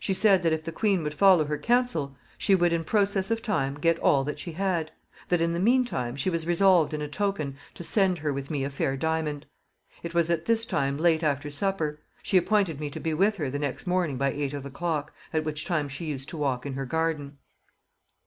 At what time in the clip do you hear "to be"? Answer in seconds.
12.89-13.13